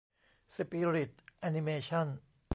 [0.55, 2.07] สปิริตแอนิเมชั่น